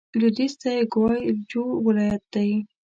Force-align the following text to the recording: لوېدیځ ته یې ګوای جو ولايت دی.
لوېدیځ 0.19 0.53
ته 0.61 0.69
یې 0.77 0.83
ګوای 0.93 1.21
جو 1.49 1.63
ولايت 1.85 2.23
دی. 2.33 2.49